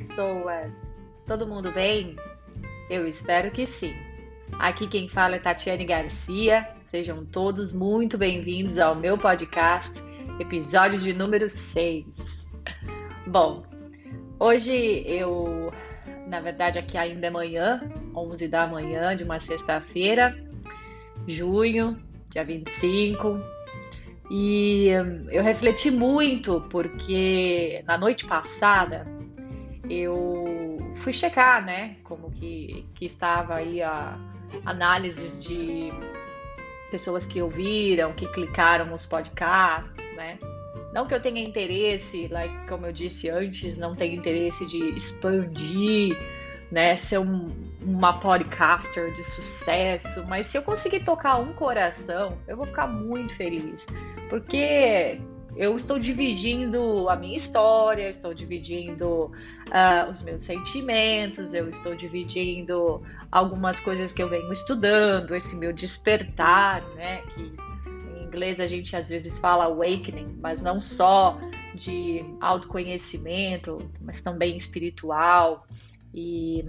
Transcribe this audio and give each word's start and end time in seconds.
pessoas! 0.00 0.96
Todo 1.26 1.46
mundo 1.46 1.70
bem? 1.72 2.16
Eu 2.88 3.06
espero 3.06 3.50
que 3.50 3.66
sim. 3.66 3.94
Aqui 4.58 4.88
quem 4.88 5.10
fala 5.10 5.36
é 5.36 5.38
Tatiane 5.38 5.84
Garcia. 5.84 6.66
Sejam 6.90 7.22
todos 7.26 7.70
muito 7.70 8.16
bem-vindos 8.16 8.78
ao 8.78 8.94
meu 8.94 9.18
podcast, 9.18 10.02
episódio 10.40 10.98
de 10.98 11.12
número 11.12 11.50
6. 11.50 12.06
Bom, 13.26 13.62
hoje 14.38 15.04
eu, 15.06 15.70
na 16.26 16.40
verdade, 16.40 16.78
aqui 16.78 16.96
ainda 16.96 17.26
é 17.26 17.30
manhã, 17.30 17.82
11 18.16 18.48
da 18.48 18.66
manhã 18.66 19.14
de 19.14 19.22
uma 19.22 19.38
sexta-feira, 19.38 20.34
junho, 21.26 22.02
dia 22.30 22.42
25. 22.42 23.38
E 24.30 24.88
eu 25.30 25.42
refleti 25.42 25.90
muito 25.90 26.62
porque 26.70 27.84
na 27.86 27.98
noite 27.98 28.24
passada 28.24 29.19
eu 29.90 30.78
fui 31.02 31.12
checar, 31.12 31.64
né, 31.64 31.96
como 32.04 32.30
que, 32.30 32.86
que 32.94 33.04
estava 33.04 33.56
aí 33.56 33.82
a 33.82 34.16
análises 34.64 35.42
de 35.42 35.90
pessoas 36.90 37.26
que 37.26 37.40
ouviram, 37.40 38.12
que 38.12 38.26
clicaram 38.26 38.86
nos 38.86 39.06
podcasts, 39.06 40.16
né? 40.16 40.38
Não 40.92 41.06
que 41.06 41.14
eu 41.14 41.22
tenha 41.22 41.40
interesse, 41.40 42.26
like, 42.28 42.66
como 42.68 42.86
eu 42.86 42.92
disse 42.92 43.30
antes, 43.30 43.76
não 43.78 43.94
tenho 43.94 44.14
interesse 44.14 44.66
de 44.66 44.90
expandir, 44.96 46.16
né, 46.70 46.96
ser 46.96 47.18
um, 47.18 47.54
uma 47.80 48.18
podcaster 48.18 49.12
de 49.12 49.22
sucesso, 49.24 50.26
mas 50.28 50.46
se 50.46 50.58
eu 50.58 50.62
conseguir 50.62 51.00
tocar 51.00 51.38
um 51.38 51.52
coração, 51.52 52.38
eu 52.46 52.56
vou 52.56 52.66
ficar 52.66 52.86
muito 52.86 53.34
feliz, 53.34 53.86
porque 54.28 55.20
eu 55.56 55.76
estou 55.76 55.98
dividindo 55.98 57.08
a 57.08 57.16
minha 57.16 57.36
história, 57.36 58.08
estou 58.08 58.32
dividindo 58.32 59.24
uh, 59.26 60.10
os 60.10 60.22
meus 60.22 60.42
sentimentos, 60.42 61.54
eu 61.54 61.68
estou 61.68 61.94
dividindo 61.94 63.02
algumas 63.30 63.80
coisas 63.80 64.12
que 64.12 64.22
eu 64.22 64.28
venho 64.28 64.52
estudando, 64.52 65.34
esse 65.34 65.56
meu 65.56 65.72
despertar, 65.72 66.82
né? 66.94 67.22
Que 67.34 67.52
em 68.16 68.24
inglês 68.24 68.60
a 68.60 68.66
gente 68.66 68.94
às 68.96 69.08
vezes 69.08 69.38
fala 69.38 69.64
awakening, 69.64 70.38
mas 70.40 70.62
não 70.62 70.80
só 70.80 71.38
de 71.74 72.24
autoconhecimento, 72.40 73.78
mas 74.00 74.20
também 74.20 74.56
espiritual 74.56 75.66
e 76.12 76.64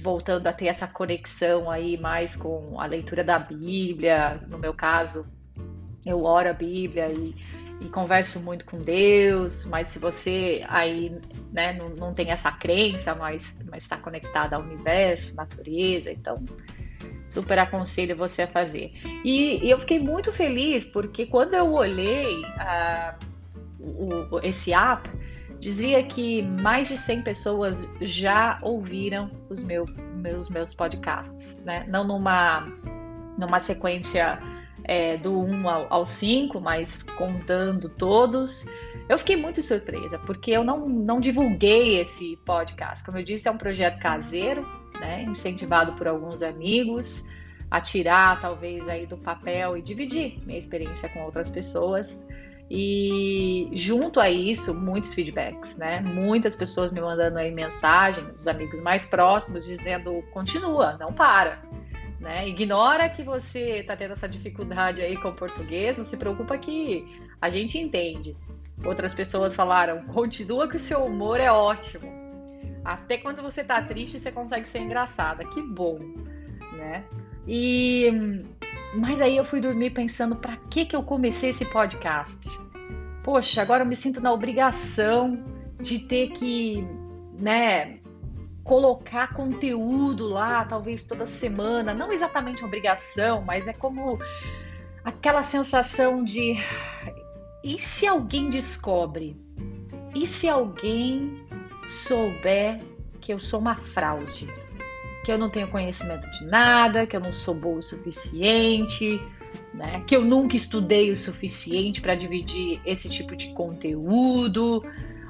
voltando 0.00 0.46
a 0.46 0.52
ter 0.52 0.66
essa 0.66 0.86
conexão 0.86 1.70
aí 1.70 1.98
mais 1.98 2.36
com 2.36 2.80
a 2.80 2.86
leitura 2.86 3.24
da 3.24 3.38
Bíblia, 3.38 4.40
no 4.48 4.58
meu 4.58 4.72
caso, 4.72 5.26
eu 6.06 6.24
oro 6.24 6.48
a 6.48 6.52
Bíblia 6.52 7.10
e 7.12 7.34
e 7.80 7.88
converso 7.88 8.40
muito 8.40 8.64
com 8.64 8.82
Deus, 8.82 9.64
mas 9.66 9.86
se 9.88 9.98
você 9.98 10.64
aí 10.68 11.16
né, 11.52 11.72
não, 11.72 11.90
não 11.90 12.14
tem 12.14 12.30
essa 12.30 12.50
crença, 12.50 13.14
mas 13.14 13.64
está 13.76 13.96
conectada 13.96 14.56
ao 14.56 14.62
universo, 14.62 15.36
natureza, 15.36 16.10
então 16.10 16.44
super 17.28 17.58
aconselho 17.58 18.16
você 18.16 18.42
a 18.42 18.48
fazer. 18.48 18.92
E, 19.24 19.64
e 19.64 19.70
eu 19.70 19.78
fiquei 19.78 19.98
muito 20.00 20.32
feliz 20.32 20.84
porque 20.84 21.26
quando 21.26 21.54
eu 21.54 21.72
olhei 21.72 22.42
uh, 22.42 23.14
o, 23.78 24.40
esse 24.42 24.72
app, 24.72 25.08
dizia 25.60 26.02
que 26.04 26.42
mais 26.42 26.88
de 26.88 26.98
100 26.98 27.22
pessoas 27.22 27.88
já 28.00 28.58
ouviram 28.62 29.30
os 29.48 29.62
meu, 29.62 29.84
meus, 30.14 30.48
meus 30.48 30.74
podcasts, 30.74 31.60
né? 31.64 31.84
Não 31.88 32.04
numa, 32.06 32.66
numa 33.36 33.60
sequência 33.60 34.40
é, 34.88 35.18
do 35.18 35.38
1 35.38 35.68
ao, 35.68 36.06
5, 36.06 36.58
mas 36.58 37.02
contando 37.02 37.90
todos. 37.90 38.66
Eu 39.06 39.18
fiquei 39.18 39.36
muito 39.36 39.60
surpresa, 39.60 40.18
porque 40.18 40.50
eu 40.50 40.64
não, 40.64 40.88
não 40.88 41.20
divulguei 41.20 42.00
esse 42.00 42.38
podcast. 42.38 43.04
Como 43.04 43.18
eu 43.18 43.22
disse, 43.22 43.46
é 43.46 43.50
um 43.50 43.58
projeto 43.58 44.00
caseiro, 44.00 44.66
né, 44.98 45.22
incentivado 45.24 45.92
por 45.92 46.08
alguns 46.08 46.42
amigos, 46.42 47.22
a 47.70 47.82
tirar 47.82 48.40
talvez 48.40 48.88
aí 48.88 49.06
do 49.06 49.18
papel 49.18 49.76
e 49.76 49.82
dividir 49.82 50.42
minha 50.46 50.58
experiência 50.58 51.08
com 51.10 51.22
outras 51.22 51.50
pessoas. 51.50 52.26
E 52.70 53.68
junto 53.72 54.20
a 54.20 54.30
isso, 54.30 54.74
muitos 54.74 55.14
feedbacks, 55.14 55.76
né? 55.76 56.00
Muitas 56.00 56.54
pessoas 56.54 56.92
me 56.92 57.00
mandando 57.00 57.38
aí 57.38 57.50
mensagem, 57.50 58.24
os 58.36 58.46
amigos 58.46 58.78
mais 58.80 59.06
próximos, 59.06 59.64
dizendo: 59.64 60.22
continua, 60.32 60.96
não 60.98 61.12
para. 61.12 61.62
Né? 62.18 62.48
Ignora 62.48 63.08
que 63.08 63.22
você 63.22 63.78
está 63.78 63.96
tendo 63.96 64.12
essa 64.12 64.28
dificuldade 64.28 65.00
aí 65.00 65.16
com 65.16 65.28
o 65.28 65.34
português, 65.34 65.96
não 65.96 66.04
se 66.04 66.16
preocupa 66.16 66.58
que 66.58 67.06
a 67.40 67.48
gente 67.48 67.78
entende. 67.78 68.36
Outras 68.84 69.14
pessoas 69.14 69.54
falaram: 69.54 70.02
continua 70.06 70.68
que 70.68 70.76
o 70.76 70.80
seu 70.80 71.04
humor 71.04 71.38
é 71.40 71.50
ótimo. 71.50 72.10
Até 72.84 73.18
quando 73.18 73.42
você 73.42 73.60
está 73.60 73.82
triste, 73.82 74.18
você 74.18 74.32
consegue 74.32 74.68
ser 74.68 74.80
engraçada. 74.80 75.44
Que 75.44 75.62
bom, 75.62 75.98
né? 76.76 77.04
E 77.46 78.44
mas 78.94 79.20
aí 79.20 79.36
eu 79.36 79.44
fui 79.44 79.60
dormir 79.60 79.90
pensando 79.90 80.36
para 80.36 80.56
que 80.56 80.86
que 80.86 80.96
eu 80.96 81.02
comecei 81.02 81.50
esse 81.50 81.64
podcast? 81.66 82.58
Poxa, 83.22 83.60
agora 83.60 83.82
eu 83.82 83.86
me 83.86 83.96
sinto 83.96 84.20
na 84.20 84.32
obrigação 84.32 85.44
de 85.80 85.98
ter 86.00 86.30
que, 86.30 86.86
né, 87.34 87.97
colocar 88.68 89.32
conteúdo 89.32 90.26
lá, 90.26 90.62
talvez 90.62 91.02
toda 91.02 91.26
semana, 91.26 91.94
não 91.94 92.12
exatamente 92.12 92.62
obrigação, 92.62 93.40
mas 93.40 93.66
é 93.66 93.72
como 93.72 94.18
aquela 95.02 95.42
sensação 95.42 96.22
de 96.22 96.54
e 97.64 97.78
se 97.78 98.06
alguém 98.06 98.50
descobre? 98.50 99.34
E 100.14 100.26
se 100.26 100.46
alguém 100.46 101.42
souber 101.88 102.78
que 103.22 103.32
eu 103.32 103.40
sou 103.40 103.58
uma 103.58 103.76
fraude? 103.76 104.46
Que 105.24 105.32
eu 105.32 105.38
não 105.38 105.48
tenho 105.48 105.68
conhecimento 105.68 106.30
de 106.32 106.44
nada, 106.44 107.06
que 107.06 107.16
eu 107.16 107.20
não 107.20 107.32
sou 107.32 107.54
boa 107.54 107.78
o 107.78 107.82
suficiente, 107.82 109.18
né? 109.72 110.02
Que 110.06 110.14
eu 110.14 110.26
nunca 110.26 110.56
estudei 110.56 111.10
o 111.10 111.16
suficiente 111.16 112.02
para 112.02 112.14
dividir 112.14 112.82
esse 112.84 113.08
tipo 113.08 113.34
de 113.34 113.48
conteúdo, 113.54 114.84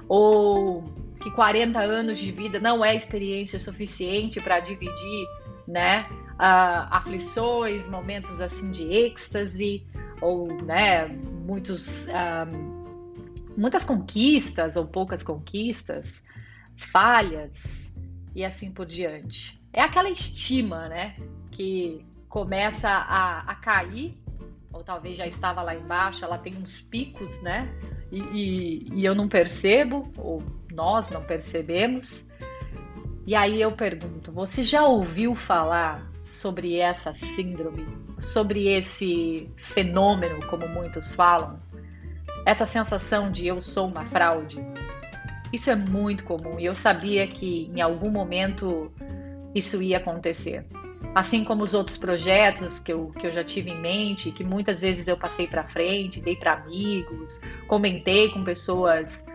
ou 0.08 0.84
que 1.20 1.30
40 1.30 1.78
anos 1.80 2.18
de 2.18 2.30
vida 2.32 2.60
não 2.60 2.84
é 2.84 2.94
experiência 2.94 3.58
suficiente 3.58 4.40
para 4.40 4.60
dividir, 4.60 5.26
né, 5.66 6.06
uh, 6.34 6.88
aflições, 6.90 7.88
momentos 7.88 8.40
assim 8.40 8.70
de 8.70 8.84
êxtase 8.84 9.86
ou, 10.20 10.46
né, 10.62 11.06
muitos, 11.06 12.08
um, 12.08 12.12
ah, 12.12 12.46
muitas 13.56 13.84
conquistas 13.84 14.76
ou 14.76 14.86
poucas 14.86 15.22
conquistas, 15.22 16.22
falhas 16.92 17.52
e 18.34 18.44
assim 18.44 18.72
por 18.72 18.86
diante. 18.86 19.60
É 19.72 19.82
aquela 19.82 20.10
estima, 20.10 20.88
né, 20.88 21.16
que 21.50 22.04
começa 22.28 22.88
a, 22.88 23.40
a 23.40 23.54
cair 23.54 24.16
ou 24.72 24.84
talvez 24.84 25.16
já 25.16 25.26
estava 25.26 25.62
lá 25.62 25.74
embaixo, 25.74 26.24
ela 26.24 26.38
tem 26.38 26.56
uns 26.56 26.80
picos, 26.80 27.40
né? 27.42 27.68
E, 28.12 28.20
e, 28.20 28.88
e, 28.94 29.04
eu 29.04 29.14
não 29.14 29.28
percebo, 29.28 30.10
ou 30.16 30.42
nós 30.78 31.10
não 31.10 31.24
percebemos. 31.24 32.30
E 33.26 33.34
aí 33.34 33.60
eu 33.60 33.72
pergunto: 33.72 34.30
você 34.30 34.62
já 34.62 34.84
ouviu 34.84 35.34
falar 35.34 36.08
sobre 36.24 36.76
essa 36.76 37.12
síndrome, 37.12 37.84
sobre 38.20 38.68
esse 38.68 39.50
fenômeno, 39.74 40.46
como 40.46 40.68
muitos 40.68 41.14
falam? 41.16 41.58
Essa 42.46 42.64
sensação 42.64 43.32
de 43.32 43.48
eu 43.48 43.60
sou 43.60 43.88
uma 43.88 44.06
fraude? 44.06 44.64
Isso 45.52 45.68
é 45.68 45.74
muito 45.74 46.24
comum 46.24 46.60
e 46.60 46.66
eu 46.66 46.74
sabia 46.74 47.26
que 47.26 47.70
em 47.74 47.80
algum 47.80 48.10
momento 48.10 48.92
isso 49.54 49.82
ia 49.82 49.96
acontecer 49.96 50.64
assim 51.14 51.44
como 51.44 51.62
os 51.62 51.74
outros 51.74 51.98
projetos 51.98 52.78
que 52.78 52.92
eu, 52.92 53.12
que 53.18 53.26
eu 53.26 53.32
já 53.32 53.42
tive 53.42 53.70
em 53.70 53.80
mente, 53.80 54.30
que 54.30 54.44
muitas 54.44 54.82
vezes 54.82 55.08
eu 55.08 55.16
passei 55.16 55.46
para 55.46 55.64
frente, 55.64 56.20
dei 56.20 56.36
para 56.36 56.52
amigos, 56.52 57.40
comentei 57.66 58.30
com 58.30 58.44
pessoas 58.44 59.26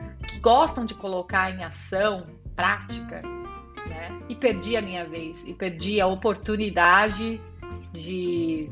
gostam 0.44 0.86
de 0.86 0.94
colocar 0.94 1.50
em 1.52 1.64
ação, 1.64 2.28
prática, 2.54 3.22
né? 3.88 4.22
E 4.28 4.36
perdi 4.36 4.76
a 4.76 4.82
minha 4.82 5.06
vez, 5.06 5.48
e 5.48 5.54
perdi 5.54 6.02
a 6.02 6.06
oportunidade 6.06 7.40
de, 7.94 8.70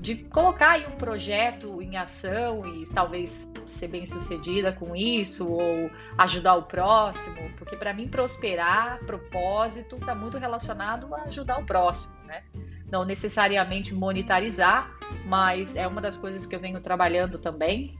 de 0.00 0.16
colocar 0.16 0.72
aí 0.72 0.86
um 0.86 0.96
projeto 0.96 1.80
em 1.80 1.96
ação 1.96 2.66
e 2.66 2.84
talvez 2.86 3.52
ser 3.68 3.88
bem 3.88 4.04
sucedida 4.04 4.72
com 4.72 4.94
isso 4.94 5.48
ou 5.48 5.88
ajudar 6.18 6.56
o 6.56 6.64
próximo, 6.64 7.48
porque 7.56 7.76
para 7.76 7.94
mim 7.94 8.08
prosperar, 8.08 8.98
propósito, 9.06 9.96
está 9.96 10.16
muito 10.16 10.36
relacionado 10.36 11.14
a 11.14 11.22
ajudar 11.22 11.60
o 11.60 11.64
próximo, 11.64 12.24
né? 12.24 12.42
Não 12.90 13.04
necessariamente 13.04 13.94
monetarizar, 13.94 14.92
mas 15.26 15.76
é 15.76 15.86
uma 15.86 16.00
das 16.00 16.16
coisas 16.16 16.44
que 16.44 16.56
eu 16.56 16.60
venho 16.60 16.80
trabalhando 16.80 17.38
também. 17.38 17.96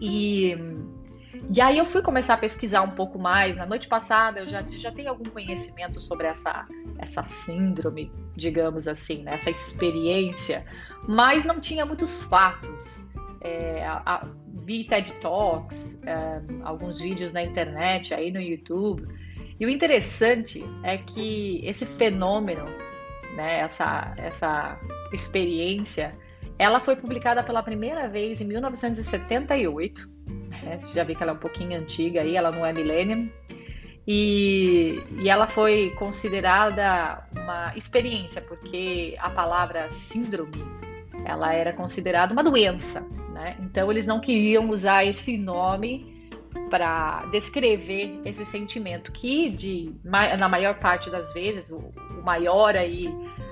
E, 0.00 0.56
e 1.52 1.60
aí 1.60 1.78
eu 1.78 1.86
fui 1.86 2.00
começar 2.00 2.34
a 2.34 2.36
pesquisar 2.36 2.82
um 2.82 2.92
pouco 2.92 3.18
mais. 3.18 3.56
Na 3.56 3.66
noite 3.66 3.88
passada 3.88 4.40
eu 4.40 4.46
já, 4.46 4.62
já 4.70 4.92
tenho 4.92 5.08
algum 5.08 5.24
conhecimento 5.24 6.00
sobre 6.00 6.28
essa, 6.28 6.66
essa 6.98 7.24
síndrome, 7.24 8.12
digamos 8.36 8.86
assim, 8.86 9.24
né? 9.24 9.32
essa 9.34 9.50
experiência, 9.50 10.64
mas 11.08 11.44
não 11.44 11.58
tinha 11.58 11.84
muitos 11.84 12.22
fatos. 12.22 13.04
É, 13.40 13.84
a, 13.86 14.28
vi 14.62 14.84
TED 14.84 15.12
Talks, 15.14 15.98
é, 16.06 16.40
alguns 16.62 17.00
vídeos 17.00 17.32
na 17.32 17.42
internet, 17.42 18.14
aí 18.14 18.30
no 18.30 18.40
YouTube, 18.40 19.08
E 19.58 19.66
o 19.66 19.68
interessante 19.68 20.62
é 20.84 20.98
que 20.98 21.60
esse 21.64 21.84
fenômeno, 21.84 22.66
né, 23.34 23.60
essa, 23.60 24.14
essa 24.16 24.78
experiência, 25.12 26.16
ela 26.58 26.78
foi 26.78 26.94
publicada 26.94 27.42
pela 27.42 27.62
primeira 27.62 28.08
vez 28.08 28.40
em 28.40 28.44
1978. 28.44 30.08
Né? 30.62 30.80
Já 30.94 31.04
vi 31.04 31.14
que 31.14 31.22
ela 31.22 31.32
é 31.32 31.34
um 31.34 31.38
pouquinho 31.38 31.78
antiga 31.78 32.20
aí, 32.20 32.36
ela 32.36 32.50
não 32.50 32.64
é 32.64 32.72
millennium. 32.72 33.30
E, 34.06 35.02
e 35.18 35.28
ela 35.28 35.46
foi 35.46 35.94
considerada 35.98 37.22
uma 37.32 37.72
experiência, 37.76 38.40
porque 38.42 39.16
a 39.18 39.30
palavra 39.30 39.88
síndrome 39.90 40.64
ela 41.24 41.52
era 41.52 41.72
considerada 41.72 42.32
uma 42.32 42.42
doença, 42.42 43.00
né? 43.32 43.56
Então 43.60 43.90
eles 43.90 44.06
não 44.06 44.20
queriam 44.20 44.70
usar 44.70 45.04
esse 45.04 45.36
nome 45.36 46.28
para 46.68 47.26
descrever 47.26 48.20
esse 48.24 48.44
sentimento 48.44 49.12
que 49.12 49.50
de 49.50 49.94
na 50.02 50.48
maior 50.48 50.78
parte 50.78 51.10
das 51.10 51.32
vezes 51.32 51.70
o, 51.70 51.76
o 51.76 52.22
maior 52.24 52.74
aí 52.74 53.06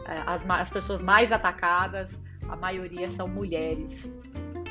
é, 0.07 0.23
as, 0.27 0.49
as 0.49 0.71
pessoas 0.71 1.03
mais 1.03 1.31
atacadas 1.31 2.21
a 2.49 2.57
maioria 2.57 3.09
são 3.09 3.29
mulheres 3.29 4.17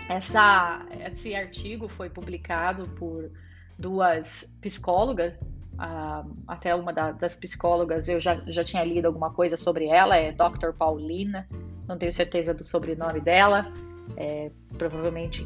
essa 0.09 0.86
esse 1.12 1.36
artigo 1.36 1.88
foi 1.88 2.09
publicado 2.09 2.88
por 2.89 3.30
duas 3.77 4.57
psicólogas 4.62 5.33
uh, 5.74 6.30
até 6.48 6.74
uma 6.74 6.94
da, 6.94 7.12
das 7.12 7.36
psicólogas 7.36 8.07
eu 8.09 8.19
já, 8.19 8.42
já 8.48 8.63
tinha 8.63 8.83
lido 8.83 9.06
alguma 9.06 9.31
coisa 9.31 9.57
sobre 9.57 9.88
ela 9.88 10.18
é 10.18 10.31
Dr. 10.31 10.71
Paulina 10.77 11.48
não 11.88 11.98
tenho 11.98 12.12
certeza 12.12 12.54
do 12.54 12.63
sobrenome 12.63 13.19
dela 13.19 13.71
é, 14.15 14.51
provavelmente 14.77 15.45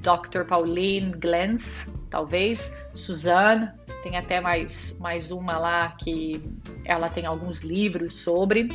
Dr. 0.00 0.44
Pauline 0.44 1.12
Glens, 1.12 1.90
talvez, 2.08 2.76
Suzanne, 2.94 3.70
tem 4.02 4.16
até 4.16 4.40
mais, 4.40 4.96
mais 4.98 5.30
uma 5.30 5.58
lá 5.58 5.92
que 5.98 6.42
ela 6.84 7.08
tem 7.08 7.26
alguns 7.26 7.60
livros 7.60 8.14
sobre, 8.22 8.68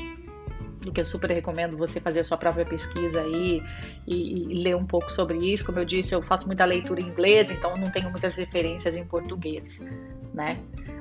que 0.92 1.02
eu 1.02 1.06
super 1.06 1.30
recomendo 1.30 1.78
você 1.78 2.00
fazer 2.00 2.22
a 2.22 2.24
sua 2.24 2.38
própria 2.38 2.66
pesquisa 2.66 3.22
aí 3.22 3.62
e, 4.08 4.54
e, 4.54 4.64
ler 4.64 4.76
um 4.76 4.86
pouco 4.86 5.12
sobre 5.12 5.38
isso. 5.38 5.66
Como 5.66 5.80
eu 5.80 5.86
disse, 5.86 6.14
eu 6.14 6.22
faço 6.22 6.48
muita 6.48 6.66
leitura 6.66 7.02
em 7.02 7.06
inglês, 7.06 7.52
então 7.52 7.78
não 7.78 7.92
tenho 7.92 8.10
muitas 8.10 8.36
referências 8.36 8.96
em 8.96 9.06
português, 9.06 9.86
né? 10.34 10.60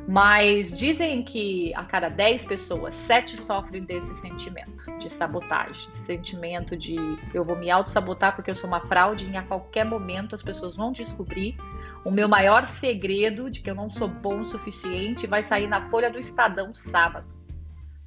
Mas 0.09 0.77
dizem 0.77 1.23
que 1.23 1.73
a 1.75 1.85
cada 1.85 2.09
10 2.09 2.45
pessoas, 2.47 2.93
7 2.95 3.41
sofrem 3.41 3.85
desse 3.85 4.13
sentimento 4.21 4.85
de 4.99 5.09
sabotagem, 5.09 5.93
sentimento 5.93 6.77
de 6.77 6.97
eu 7.33 7.45
vou 7.45 7.57
me 7.57 7.71
auto-sabotar 7.71 8.35
porque 8.35 8.51
eu 8.51 8.55
sou 8.55 8.67
uma 8.67 8.81
fraude 8.81 9.31
e 9.31 9.37
a 9.37 9.43
qualquer 9.43 9.85
momento 9.85 10.35
as 10.35 10.43
pessoas 10.43 10.75
vão 10.75 10.91
descobrir 10.91 11.57
o 12.05 12.11
meu 12.11 12.29
maior 12.29 12.67
segredo 12.67 13.49
de 13.49 13.61
que 13.61 13.71
eu 13.71 13.77
não 13.77 13.89
sou 13.89 14.09
bom 14.09 14.41
o 14.41 14.45
suficiente 14.45 15.27
vai 15.27 15.43
sair 15.43 15.69
na 15.69 15.89
folha 15.89 16.11
do 16.11 16.19
Estadão 16.19 16.75
sábado. 16.75 17.42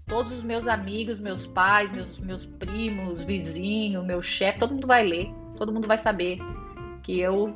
Todos 0.08 0.32
os 0.32 0.44
meus 0.44 0.68
amigos, 0.68 1.20
meus 1.20 1.48
pais, 1.48 1.92
meus, 1.92 2.20
meus 2.20 2.46
primos, 2.46 3.24
vizinhos, 3.24 4.06
meu 4.06 4.22
chefe, 4.22 4.60
todo 4.60 4.74
mundo 4.74 4.86
vai 4.86 5.04
ler, 5.04 5.34
todo 5.58 5.74
mundo 5.74 5.88
vai 5.88 5.98
saber 5.98 6.38
que 7.02 7.20
eu 7.20 7.56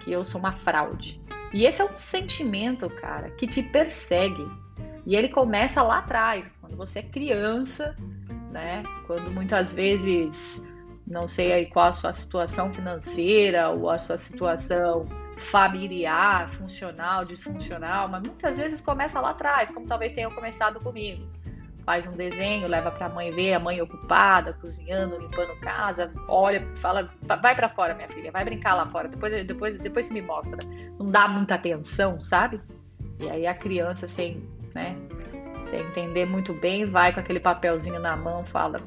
que 0.00 0.10
eu 0.10 0.24
sou 0.24 0.40
uma 0.40 0.52
fraude. 0.52 1.20
E 1.52 1.64
esse 1.64 1.82
é 1.82 1.84
um 1.84 1.96
sentimento, 1.96 2.88
cara, 2.88 3.30
que 3.30 3.46
te 3.46 3.62
persegue. 3.62 4.44
E 5.06 5.14
ele 5.14 5.28
começa 5.28 5.82
lá 5.82 5.98
atrás, 5.98 6.56
quando 6.60 6.76
você 6.76 7.00
é 7.00 7.02
criança, 7.02 7.94
né? 8.50 8.82
Quando 9.06 9.30
muitas 9.30 9.74
vezes, 9.74 10.66
não 11.06 11.28
sei 11.28 11.52
aí 11.52 11.66
qual 11.66 11.88
a 11.88 11.92
sua 11.92 12.12
situação 12.12 12.72
financeira 12.72 13.68
ou 13.68 13.90
a 13.90 13.98
sua 13.98 14.16
situação 14.16 15.06
familiar, 15.36 16.50
funcional, 16.54 17.24
disfuncional, 17.24 18.08
mas 18.08 18.22
muitas 18.22 18.58
vezes 18.58 18.80
começa 18.80 19.20
lá 19.20 19.30
atrás, 19.30 19.70
como 19.70 19.86
talvez 19.86 20.12
tenha 20.12 20.30
começado 20.30 20.80
comigo 20.80 21.22
faz 21.84 22.06
um 22.06 22.16
desenho, 22.16 22.68
leva 22.68 22.90
para 22.90 23.06
a 23.06 23.08
mãe 23.08 23.30
ver, 23.30 23.54
a 23.54 23.60
mãe 23.60 23.80
ocupada, 23.80 24.52
cozinhando, 24.54 25.18
limpando 25.18 25.58
casa, 25.60 26.12
olha, 26.28 26.66
fala, 26.76 27.10
vai 27.22 27.54
para 27.54 27.68
fora, 27.68 27.94
minha 27.94 28.08
filha, 28.08 28.30
vai 28.30 28.44
brincar 28.44 28.74
lá 28.74 28.86
fora, 28.86 29.08
depois, 29.08 29.32
depois, 29.46 29.78
depois 29.78 30.06
você 30.06 30.14
me 30.14 30.22
mostra. 30.22 30.58
Não 30.98 31.10
dá 31.10 31.28
muita 31.28 31.54
atenção, 31.54 32.20
sabe? 32.20 32.60
E 33.18 33.28
aí 33.28 33.46
a 33.46 33.54
criança 33.54 34.06
sem, 34.06 34.48
né, 34.74 34.96
sem 35.66 35.80
entender 35.80 36.26
muito 36.26 36.52
bem, 36.54 36.84
vai 36.84 37.12
com 37.12 37.20
aquele 37.20 37.40
papelzinho 37.40 38.00
na 38.00 38.16
mão, 38.16 38.44
fala, 38.44 38.80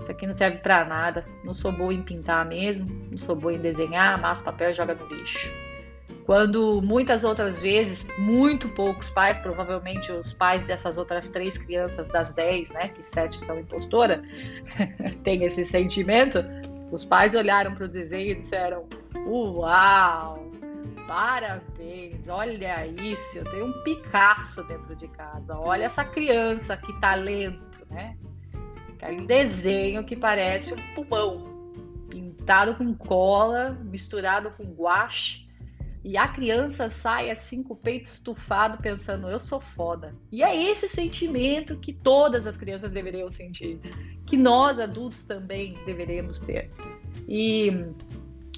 isso 0.00 0.10
aqui 0.10 0.26
não 0.26 0.34
serve 0.34 0.58
para 0.58 0.84
nada, 0.84 1.24
não 1.44 1.54
sou 1.54 1.70
boa 1.70 1.94
em 1.94 2.02
pintar 2.02 2.44
mesmo, 2.44 2.90
não 3.10 3.18
sou 3.18 3.36
boa 3.36 3.54
em 3.54 3.58
desenhar, 3.58 4.14
amassa 4.14 4.44
papel 4.44 4.70
e 4.70 4.74
joga 4.74 4.94
no 4.94 5.06
lixo. 5.06 5.50
Quando 6.24 6.80
muitas 6.82 7.24
outras 7.24 7.60
vezes, 7.60 8.06
muito 8.16 8.68
poucos 8.68 9.10
pais, 9.10 9.38
provavelmente 9.38 10.12
os 10.12 10.32
pais 10.32 10.64
dessas 10.64 10.96
outras 10.96 11.28
três 11.28 11.58
crianças 11.58 12.08
das 12.08 12.32
dez, 12.32 12.70
né, 12.70 12.88
que 12.88 13.02
sete 13.02 13.42
são 13.42 13.58
impostora, 13.58 14.22
têm 15.24 15.44
esse 15.44 15.64
sentimento, 15.64 16.44
os 16.92 17.04
pais 17.04 17.34
olharam 17.34 17.74
para 17.74 17.86
o 17.86 17.88
desenho 17.88 18.30
e 18.30 18.34
disseram: 18.34 18.84
Uau, 19.26 20.46
parabéns, 21.08 22.28
olha 22.28 22.86
isso, 22.86 23.38
eu 23.38 23.44
tenho 23.44 23.66
um 23.66 23.82
Picasso 23.82 24.62
dentro 24.68 24.94
de 24.94 25.08
casa, 25.08 25.58
olha 25.58 25.84
essa 25.84 26.04
criança, 26.04 26.76
que 26.76 26.92
talento, 27.00 27.84
né? 27.90 28.16
Aquele 28.92 29.26
desenho 29.26 30.04
que 30.04 30.14
parece 30.14 30.72
um 30.72 30.94
pulmão, 30.94 31.42
pintado 32.08 32.76
com 32.76 32.94
cola, 32.94 33.76
misturado 33.82 34.52
com 34.52 34.62
guache 34.62 35.50
e 36.04 36.16
a 36.16 36.26
criança 36.26 36.88
sai 36.88 37.30
assim 37.30 37.62
com 37.62 37.74
o 37.74 37.76
peito 37.76 38.06
estufado, 38.06 38.82
pensando, 38.82 39.28
eu 39.28 39.38
sou 39.38 39.60
foda. 39.60 40.14
E 40.32 40.42
é 40.42 40.70
esse 40.70 40.86
o 40.86 40.88
sentimento 40.88 41.76
que 41.76 41.92
todas 41.92 42.46
as 42.46 42.56
crianças 42.56 42.90
deveriam 42.90 43.28
sentir, 43.28 43.78
que 44.26 44.36
nós 44.36 44.80
adultos 44.80 45.24
também 45.24 45.78
deveríamos 45.86 46.40
ter. 46.40 46.70
E, 47.28 47.86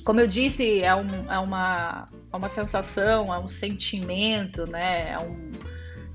como 0.05 0.21
eu 0.21 0.27
disse, 0.27 0.81
é, 0.83 0.95
um, 0.95 1.31
é, 1.31 1.39
uma, 1.39 2.09
é 2.33 2.37
uma 2.37 2.49
sensação, 2.49 3.33
é 3.33 3.39
um 3.39 3.49
sentimento, 3.49 4.67
né? 4.67 5.11
É 5.11 5.19
um, 5.19 5.53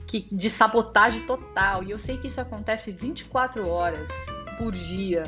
que, 0.07 0.27
de 0.31 0.49
sabotagem 0.49 1.27
total. 1.27 1.83
E 1.83 1.91
eu 1.91 1.99
sei 1.99 2.17
que 2.17 2.25
isso 2.25 2.41
acontece 2.41 2.91
24 2.91 3.67
horas 3.67 4.09
por 4.57 4.71
dia, 4.71 5.23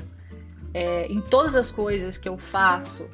é, 0.74 1.06
em 1.06 1.22
todas 1.22 1.56
as 1.56 1.70
coisas 1.70 2.18
que 2.18 2.28
eu 2.28 2.40
faço 2.40 3.08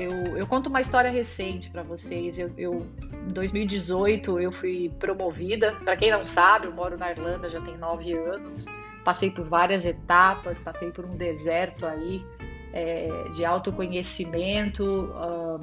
eu, 0.00 0.38
eu 0.38 0.46
conto 0.46 0.68
uma 0.70 0.80
história 0.80 1.10
recente 1.10 1.68
para 1.68 1.82
vocês. 1.82 2.38
Eu, 2.38 2.50
eu, 2.56 2.86
em 3.28 3.32
2018 3.32 4.40
eu 4.40 4.50
fui 4.50 4.90
promovida. 4.98 5.72
Para 5.84 5.94
quem 5.96 6.10
não 6.10 6.24
sabe, 6.24 6.66
eu 6.66 6.72
moro 6.72 6.96
na 6.96 7.10
Irlanda 7.10 7.50
já 7.50 7.60
tem 7.60 7.76
nove 7.76 8.14
anos. 8.14 8.64
Passei 9.04 9.30
por 9.30 9.44
várias 9.44 9.84
etapas, 9.84 10.58
passei 10.58 10.90
por 10.90 11.04
um 11.04 11.16
deserto 11.16 11.84
aí 11.84 12.24
é, 12.72 13.24
de 13.34 13.44
autoconhecimento, 13.44 14.84
uh, 14.84 15.60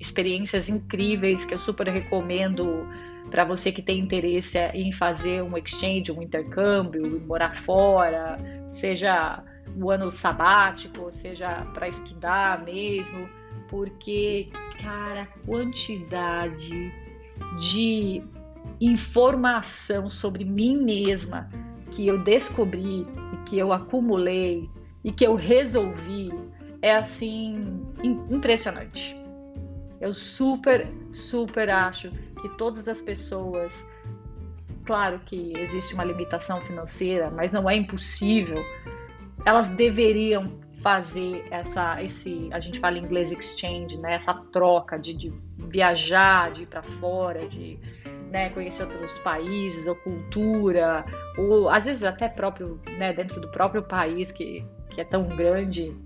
experiências 0.00 0.68
incríveis 0.68 1.44
que 1.44 1.54
eu 1.54 1.58
super 1.58 1.88
recomendo 1.88 2.86
para 3.30 3.44
você 3.44 3.70
que 3.70 3.82
tem 3.82 4.00
interesse 4.00 4.58
em 4.74 4.92
fazer 4.92 5.42
um 5.42 5.56
exchange, 5.56 6.10
um 6.10 6.22
intercâmbio, 6.22 7.20
morar 7.26 7.54
fora, 7.62 8.38
seja 8.70 9.42
o 9.76 9.90
ano 9.90 10.10
sabático, 10.10 11.12
seja 11.12 11.66
para 11.74 11.88
estudar 11.88 12.64
mesmo 12.64 13.28
porque, 13.68 14.48
cara, 14.82 15.26
quantidade 15.44 16.92
de 17.60 18.22
informação 18.80 20.08
sobre 20.08 20.44
mim 20.44 20.76
mesma 20.76 21.48
que 21.90 22.06
eu 22.06 22.22
descobri 22.22 23.06
e 23.32 23.36
que 23.46 23.58
eu 23.58 23.72
acumulei 23.72 24.68
e 25.02 25.12
que 25.12 25.24
eu 25.26 25.34
resolvi 25.34 26.30
é 26.82 26.94
assim 26.94 27.82
impressionante. 28.02 29.16
Eu 30.00 30.14
super, 30.14 30.86
super 31.10 31.68
acho 31.70 32.10
que 32.40 32.48
todas 32.50 32.86
as 32.86 33.02
pessoas, 33.02 33.90
claro 34.84 35.20
que 35.20 35.52
existe 35.58 35.94
uma 35.94 36.04
limitação 36.04 36.60
financeira, 36.60 37.30
mas 37.30 37.52
não 37.52 37.68
é 37.68 37.76
impossível, 37.76 38.64
elas 39.44 39.68
deveriam 39.70 40.60
fazer 40.82 41.44
essa, 41.50 42.02
esse, 42.02 42.48
a 42.52 42.60
gente 42.60 42.78
fala 42.78 42.98
em 42.98 43.02
inglês 43.02 43.32
exchange, 43.32 43.98
né? 43.98 44.14
Essa 44.14 44.34
troca 44.34 44.98
de, 44.98 45.14
de 45.14 45.32
viajar, 45.56 46.52
de 46.52 46.62
ir 46.62 46.66
para 46.66 46.82
fora, 46.82 47.46
de 47.48 47.78
né, 48.30 48.50
conhecer 48.50 48.84
outros 48.84 49.18
países 49.18 49.86
ou 49.86 49.94
cultura, 49.96 51.04
ou 51.36 51.68
às 51.68 51.86
vezes 51.86 52.02
até 52.02 52.28
próprio, 52.28 52.80
né, 52.98 53.12
dentro 53.12 53.40
do 53.40 53.48
próprio 53.48 53.82
país 53.82 54.30
que, 54.30 54.64
que 54.90 55.00
é 55.00 55.04
tão 55.04 55.26
grande, 55.28 55.96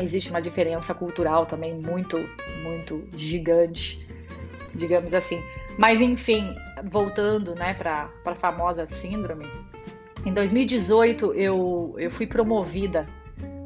existe 0.00 0.30
uma 0.30 0.40
diferença 0.40 0.94
cultural 0.94 1.46
também 1.46 1.74
muito, 1.74 2.16
muito 2.62 3.06
gigante, 3.14 4.06
digamos 4.74 5.14
assim. 5.14 5.42
Mas 5.78 6.00
enfim, 6.00 6.54
voltando, 6.84 7.54
né, 7.54 7.74
para 7.74 8.10
a 8.24 8.34
famosa 8.34 8.86
síndrome, 8.86 9.46
em 10.24 10.32
2018 10.32 11.34
eu, 11.34 11.94
eu 11.98 12.10
fui 12.10 12.26
promovida 12.26 13.06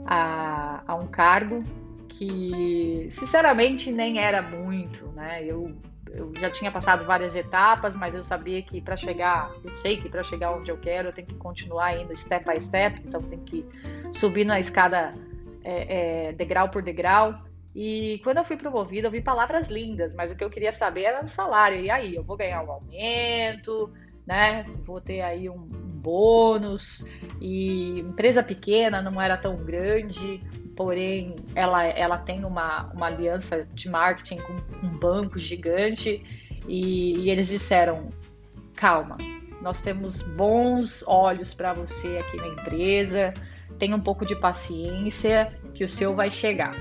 a, 0.06 0.82
a 0.86 0.94
um 0.94 1.06
cargo 1.06 1.62
que, 2.08 3.08
sinceramente, 3.10 3.90
nem 3.90 4.18
era 4.18 4.42
muito, 4.42 5.06
né? 5.08 5.44
Eu, 5.44 5.74
eu 6.10 6.32
já 6.38 6.50
tinha 6.50 6.70
passado 6.70 7.04
várias 7.04 7.34
etapas, 7.34 7.96
mas 7.96 8.14
eu 8.14 8.22
sabia 8.22 8.60
que 8.62 8.80
para 8.80 8.96
chegar, 8.96 9.50
eu 9.64 9.70
sei 9.70 9.96
que 9.96 10.08
para 10.08 10.22
chegar 10.22 10.52
onde 10.52 10.70
eu 10.70 10.76
quero, 10.76 11.08
eu 11.08 11.12
tenho 11.12 11.26
que 11.26 11.36
continuar 11.36 11.98
indo 11.98 12.14
step 12.14 12.44
by 12.44 12.60
step, 12.60 13.00
então 13.04 13.22
tem 13.22 13.40
que 13.40 13.64
subir 14.12 14.44
na 14.44 14.60
escada 14.60 15.14
é, 15.64 16.28
é, 16.28 16.32
degrau 16.32 16.68
por 16.68 16.82
degrau. 16.82 17.34
E 17.74 18.20
quando 18.22 18.36
eu 18.38 18.44
fui 18.44 18.56
promovida, 18.56 19.06
eu 19.06 19.10
vi 19.10 19.22
palavras 19.22 19.70
lindas, 19.70 20.14
mas 20.14 20.30
o 20.30 20.36
que 20.36 20.44
eu 20.44 20.50
queria 20.50 20.72
saber 20.72 21.04
era 21.04 21.24
o 21.24 21.28
salário. 21.28 21.80
E 21.80 21.90
aí, 21.90 22.14
eu 22.14 22.22
vou 22.22 22.36
ganhar 22.36 22.62
um 22.62 22.70
aumento, 22.70 23.90
né? 24.26 24.66
Vou 24.84 25.00
ter 25.00 25.22
aí 25.22 25.48
um, 25.48 25.70
bônus. 26.02 27.04
E 27.40 28.00
empresa 28.00 28.42
pequena 28.42 29.00
não 29.00 29.20
era 29.20 29.36
tão 29.36 29.56
grande, 29.56 30.42
porém 30.76 31.36
ela, 31.54 31.84
ela 31.84 32.18
tem 32.18 32.44
uma, 32.44 32.90
uma 32.92 33.06
aliança 33.06 33.66
de 33.72 33.88
marketing 33.88 34.38
com 34.38 34.86
um 34.86 34.90
banco 34.98 35.38
gigante. 35.38 36.22
E, 36.66 37.18
e 37.18 37.30
eles 37.30 37.48
disseram: 37.48 38.10
calma, 38.74 39.16
nós 39.62 39.80
temos 39.82 40.20
bons 40.20 41.04
olhos 41.06 41.54
para 41.54 41.72
você 41.72 42.18
aqui 42.18 42.36
na 42.36 42.48
empresa, 42.48 43.32
tenha 43.78 43.96
um 43.96 44.00
pouco 44.00 44.26
de 44.26 44.36
paciência, 44.36 45.48
que 45.72 45.84
o 45.84 45.88
seu 45.88 46.14
vai 46.14 46.30
chegar. 46.30 46.74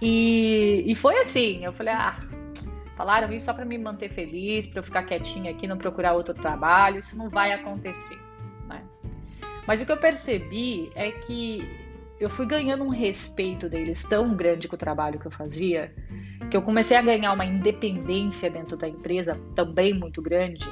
E, 0.00 0.82
e 0.86 0.94
foi 0.96 1.20
assim, 1.20 1.64
eu 1.64 1.72
falei, 1.72 1.94
ah, 1.94 2.18
falaram 3.02 3.32
isso 3.32 3.46
só 3.46 3.52
para 3.52 3.64
me 3.64 3.76
manter 3.76 4.10
feliz, 4.10 4.66
para 4.66 4.78
eu 4.78 4.84
ficar 4.84 5.02
quietinha 5.02 5.50
aqui, 5.50 5.66
não 5.66 5.76
procurar 5.76 6.12
outro 6.12 6.32
trabalho, 6.32 7.00
isso 7.00 7.18
não 7.18 7.28
vai 7.28 7.52
acontecer. 7.52 8.16
Né? 8.68 8.80
Mas 9.66 9.82
o 9.82 9.86
que 9.86 9.90
eu 9.90 9.96
percebi 9.96 10.88
é 10.94 11.10
que 11.10 11.68
eu 12.20 12.30
fui 12.30 12.46
ganhando 12.46 12.84
um 12.84 12.90
respeito 12.90 13.68
deles 13.68 14.04
tão 14.04 14.36
grande 14.36 14.68
com 14.68 14.76
o 14.76 14.78
trabalho 14.78 15.18
que 15.18 15.26
eu 15.26 15.32
fazia, 15.32 15.92
que 16.48 16.56
eu 16.56 16.62
comecei 16.62 16.96
a 16.96 17.02
ganhar 17.02 17.32
uma 17.32 17.44
independência 17.44 18.48
dentro 18.48 18.76
da 18.76 18.88
empresa 18.88 19.36
também 19.56 19.92
muito 19.92 20.22
grande 20.22 20.64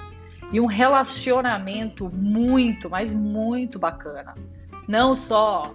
e 0.53 0.61
um 0.61 0.67
relacionamento 0.67 2.09
muito, 2.11 2.89
mas 2.89 3.13
muito 3.13 3.77
bacana. 3.77 4.37
Não 4.87 5.17
só 5.17 5.75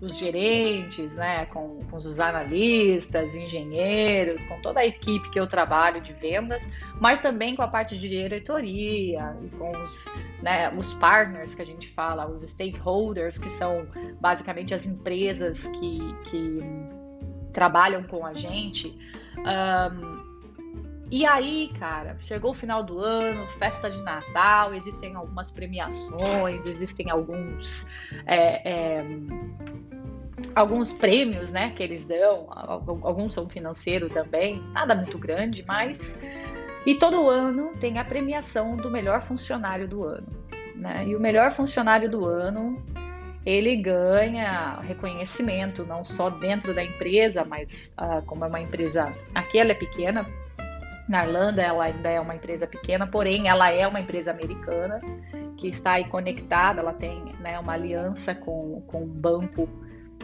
os, 0.00 0.16
gerentes, 0.16 1.16
né, 1.16 1.46
com, 1.46 1.80
com, 1.90 1.96
os 1.96 2.18
analistas, 2.20 3.34
engenheiros, 3.34 4.44
com 4.44 4.60
toda 4.60 4.80
a 4.80 4.86
equipe 4.86 5.30
que 5.30 5.38
eu 5.38 5.46
trabalho 5.46 6.00
de 6.00 6.12
vendas, 6.12 6.68
mas 7.00 7.20
também 7.20 7.56
com 7.56 7.62
a 7.62 7.68
parte 7.68 7.98
de 7.98 8.08
diretoria 8.08 9.36
e 9.42 9.48
com 9.50 9.70
os, 9.82 10.06
né, 10.42 10.72
os 10.76 10.92
partners 10.94 11.54
que 11.54 11.62
a 11.62 11.66
gente 11.66 11.88
fala, 11.92 12.26
os 12.26 12.42
stakeholders, 12.42 13.38
que 13.38 13.48
são 13.48 13.86
basicamente 14.20 14.74
as 14.74 14.86
empresas 14.86 15.66
que, 15.68 15.98
que 16.24 16.60
trabalham 17.52 18.02
com 18.02 18.24
a 18.24 18.34
gente. 18.34 18.96
Um, 19.38 20.25
e 21.10 21.24
aí, 21.24 21.70
cara, 21.78 22.16
chegou 22.20 22.50
o 22.50 22.54
final 22.54 22.82
do 22.82 22.98
ano, 22.98 23.46
festa 23.58 23.88
de 23.88 24.02
Natal, 24.02 24.74
existem 24.74 25.14
algumas 25.14 25.50
premiações, 25.50 26.66
existem 26.66 27.10
alguns 27.10 27.90
é, 28.26 28.70
é, 28.70 29.04
alguns 30.54 30.92
prêmios, 30.92 31.52
né, 31.52 31.70
que 31.70 31.82
eles 31.82 32.06
dão. 32.06 32.46
Alguns 33.02 33.34
são 33.34 33.48
financeiros 33.48 34.12
também, 34.12 34.60
nada 34.72 34.94
muito 34.94 35.18
grande, 35.18 35.64
mas 35.66 36.20
e 36.84 36.94
todo 36.94 37.28
ano 37.28 37.72
tem 37.80 37.98
a 37.98 38.04
premiação 38.04 38.76
do 38.76 38.90
melhor 38.90 39.22
funcionário 39.22 39.86
do 39.86 40.04
ano, 40.04 40.26
né? 40.74 41.04
E 41.06 41.16
o 41.16 41.20
melhor 41.20 41.52
funcionário 41.52 42.10
do 42.10 42.24
ano 42.24 42.82
ele 43.44 43.76
ganha 43.76 44.80
reconhecimento 44.80 45.84
não 45.84 46.02
só 46.04 46.30
dentro 46.30 46.74
da 46.74 46.82
empresa, 46.82 47.44
mas 47.44 47.94
uh, 48.00 48.20
como 48.26 48.44
é 48.44 48.48
uma 48.48 48.60
empresa, 48.60 49.14
aqui 49.32 49.58
ela 49.58 49.70
é 49.70 49.74
pequena, 49.74 50.26
na 51.08 51.24
Irlanda, 51.24 51.62
ela 51.62 51.84
ainda 51.84 52.10
é 52.10 52.20
uma 52.20 52.34
empresa 52.34 52.66
pequena, 52.66 53.06
porém 53.06 53.48
ela 53.48 53.70
é 53.70 53.86
uma 53.86 54.00
empresa 54.00 54.30
americana 54.30 55.00
que 55.56 55.68
está 55.68 55.92
aí 55.92 56.04
conectada, 56.08 56.80
ela 56.80 56.92
tem 56.92 57.24
né, 57.40 57.58
uma 57.58 57.72
aliança 57.72 58.34
com, 58.34 58.82
com 58.86 59.02
um 59.04 59.06
banco 59.06 59.68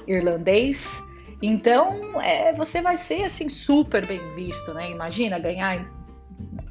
irlandês. 0.06 1.00
Então, 1.40 2.20
é, 2.20 2.52
você 2.52 2.80
vai 2.80 2.96
ser 2.96 3.24
assim 3.24 3.48
super 3.48 4.06
bem 4.06 4.20
visto, 4.34 4.74
né? 4.74 4.90
Imagina 4.90 5.38
ganhar 5.38 5.88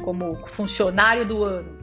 como 0.04 0.36
funcionário 0.48 1.26
do 1.26 1.44
ano. 1.44 1.78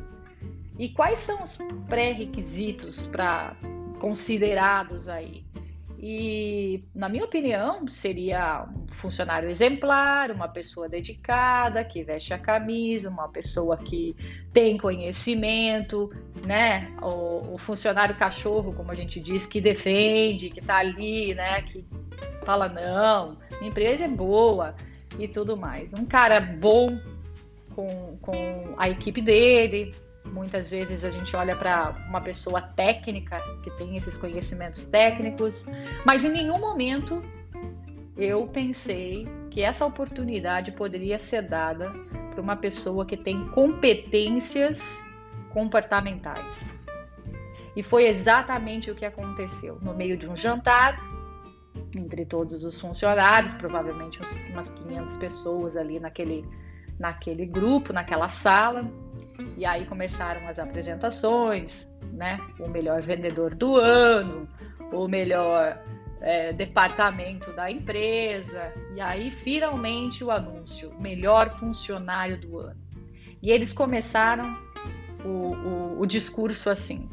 E 0.79 0.91
quais 0.91 1.19
são 1.19 1.43
os 1.43 1.59
pré-requisitos 1.89 3.07
para 3.09 3.57
considerados 4.01 5.09
aí? 5.09 5.45
E, 6.01 6.85
na 6.95 7.09
minha 7.09 7.25
opinião, 7.25 7.89
seria 7.89 8.65
um 8.73 8.87
funcionário 8.95 9.51
exemplar, 9.51 10.31
uma 10.31 10.47
pessoa 10.47 10.89
dedicada, 10.89 11.83
que 11.83 12.05
veste 12.05 12.33
a 12.33 12.39
camisa, 12.39 13.11
uma 13.11 13.29
pessoa 13.29 13.77
que 13.77 14.15
tem 14.53 14.79
conhecimento, 14.79 16.09
né? 16.47 16.95
O, 17.03 17.55
o 17.55 17.59
funcionário 17.59 18.17
cachorro, 18.17 18.73
como 18.75 18.93
a 18.93 18.95
gente 18.95 19.19
diz, 19.19 19.45
que 19.45 19.61
defende, 19.61 20.51
que 20.51 20.61
tá 20.61 20.77
ali, 20.77 21.35
né? 21.35 21.63
Que 21.63 21.85
fala, 22.45 22.69
não, 22.69 23.37
minha 23.59 23.71
empresa 23.71 24.05
é 24.05 24.09
boa 24.09 24.77
e 25.19 25.27
tudo 25.27 25.57
mais. 25.57 25.93
Um 25.93 26.07
cara 26.07 26.41
bom 26.41 26.87
com, 27.75 28.17
com 28.23 28.75
a 28.77 28.89
equipe 28.89 29.21
dele, 29.21 29.93
Muitas 30.33 30.71
vezes 30.71 31.05
a 31.05 31.11
gente 31.11 31.35
olha 31.35 31.57
para 31.57 31.95
uma 32.09 32.21
pessoa 32.21 32.61
técnica 32.61 33.41
que 33.63 33.71
tem 33.73 33.97
esses 33.97 34.17
conhecimentos 34.17 34.87
técnicos, 34.87 35.67
mas 36.05 36.25
em 36.25 36.31
nenhum 36.31 36.59
momento 36.59 37.23
eu 38.17 38.47
pensei 38.47 39.29
que 39.51 39.63
essa 39.63 39.85
oportunidade 39.87 40.73
poderia 40.73 41.19
ser 41.19 41.43
dada 41.43 41.91
para 42.31 42.41
uma 42.41 42.57
pessoa 42.57 43.07
que 43.07 43.17
tem 43.17 43.49
competências 43.49 45.03
comportamentais. 45.51 46.77
E 47.75 47.83
foi 47.83 48.07
exatamente 48.07 48.91
o 48.91 48.95
que 48.95 49.05
aconteceu. 49.05 49.79
No 49.81 49.95
meio 49.95 50.17
de 50.17 50.29
um 50.29 50.37
jantar, 50.37 50.99
entre 51.97 52.27
todos 52.27 52.65
os 52.65 52.81
funcionários, 52.81 53.53
provavelmente 53.55 54.21
umas 54.51 54.71
500 54.71 55.17
pessoas 55.17 55.77
ali 55.77 56.01
naquele, 56.01 56.45
naquele 56.99 57.47
grupo, 57.47 57.93
naquela 57.93 58.29
sala, 58.29 58.85
e 59.57 59.65
aí 59.65 59.87
começaram 59.87 60.47
as 60.49 60.59
apresentações, 60.59 61.93
né? 62.13 62.41
O 62.59 62.69
melhor 62.69 63.03
vendedor 63.03 63.55
do 63.55 63.77
ano, 63.77 64.49
o 64.93 65.07
melhor 65.07 65.81
é, 66.21 66.53
departamento 66.53 67.53
da 67.53 67.71
empresa. 67.71 68.73
E 68.95 69.01
aí, 69.01 69.31
finalmente, 69.31 70.25
o 70.25 70.31
anúncio: 70.31 70.93
melhor 71.01 71.57
funcionário 71.59 72.39
do 72.39 72.59
ano. 72.59 72.81
E 73.41 73.51
eles 73.51 73.73
começaram 73.73 74.59
o, 75.25 75.29
o, 75.29 76.01
o 76.01 76.07
discurso 76.07 76.69
assim: 76.69 77.09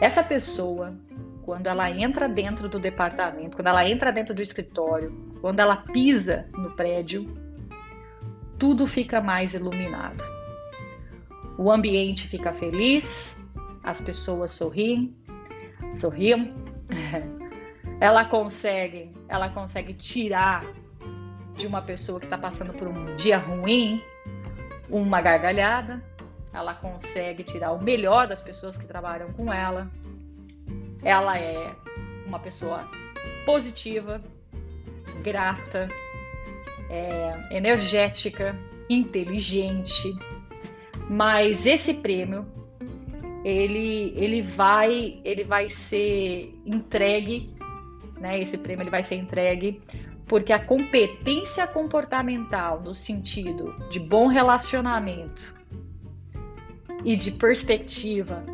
essa 0.00 0.22
pessoa, 0.22 0.96
quando 1.42 1.66
ela 1.66 1.90
entra 1.90 2.28
dentro 2.28 2.68
do 2.68 2.78
departamento, 2.78 3.56
quando 3.56 3.68
ela 3.68 3.86
entra 3.86 4.10
dentro 4.10 4.34
do 4.34 4.42
escritório, 4.42 5.12
quando 5.40 5.60
ela 5.60 5.76
pisa 5.76 6.48
no 6.54 6.70
prédio, 6.70 7.26
tudo 8.58 8.86
fica 8.86 9.20
mais 9.20 9.52
iluminado 9.52 10.39
o 11.60 11.70
ambiente 11.70 12.26
fica 12.26 12.54
feliz, 12.54 13.44
as 13.84 14.00
pessoas 14.00 14.50
sorriem, 14.50 15.14
sorriam, 15.94 16.54
ela 18.00 18.24
consegue, 18.24 19.12
ela 19.28 19.50
consegue 19.50 19.92
tirar 19.92 20.64
de 21.58 21.66
uma 21.66 21.82
pessoa 21.82 22.18
que 22.18 22.24
está 22.24 22.38
passando 22.38 22.72
por 22.72 22.88
um 22.88 23.14
dia 23.14 23.36
ruim 23.36 24.02
uma 24.88 25.20
gargalhada, 25.20 26.02
ela 26.50 26.72
consegue 26.72 27.44
tirar 27.44 27.72
o 27.72 27.82
melhor 27.82 28.26
das 28.26 28.40
pessoas 28.40 28.78
que 28.78 28.86
trabalham 28.86 29.30
com 29.34 29.52
ela, 29.52 29.90
ela 31.02 31.38
é 31.38 31.76
uma 32.26 32.38
pessoa 32.38 32.88
positiva, 33.44 34.22
grata, 35.22 35.90
é, 36.88 37.54
energética, 37.54 38.58
inteligente, 38.88 40.10
mas 41.10 41.66
esse 41.66 41.94
prêmio 41.94 42.46
ele, 43.44 44.12
ele 44.14 44.42
vai 44.42 45.20
ele 45.24 45.42
vai 45.42 45.68
ser 45.68 46.54
entregue, 46.64 47.52
né? 48.20 48.40
Esse 48.40 48.56
prêmio 48.56 48.84
ele 48.84 48.90
vai 48.90 49.02
ser 49.02 49.16
entregue 49.16 49.82
porque 50.28 50.52
a 50.52 50.64
competência 50.64 51.66
comportamental 51.66 52.80
no 52.80 52.94
sentido 52.94 53.74
de 53.90 53.98
bom 53.98 54.28
relacionamento 54.28 55.52
e 57.04 57.16
de 57.16 57.32
perspectiva 57.32 58.44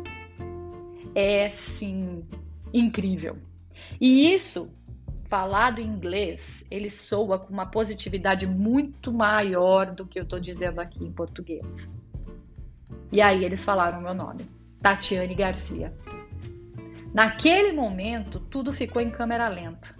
é 1.13 1.51
sim 1.51 2.25
incrível. 2.73 3.37
E 4.01 4.33
isso 4.33 4.73
falado 5.29 5.79
em 5.79 5.85
inglês, 5.85 6.65
ele 6.71 6.89
soa 6.89 7.37
com 7.37 7.53
uma 7.53 7.67
positividade 7.67 8.47
muito 8.47 9.13
maior 9.13 9.93
do 9.93 10.07
que 10.07 10.17
eu 10.17 10.23
estou 10.23 10.39
dizendo 10.39 10.79
aqui 10.79 11.03
em 11.03 11.11
português. 11.11 11.95
E 13.11 13.21
aí 13.21 13.43
eles 13.43 13.63
falaram 13.63 14.01
meu 14.01 14.13
nome, 14.13 14.45
Tatiane 14.81 15.33
Garcia. 15.33 15.93
Naquele 17.13 17.71
momento, 17.71 18.39
tudo 18.39 18.73
ficou 18.73 19.01
em 19.01 19.09
câmera 19.09 19.47
lenta. 19.47 19.95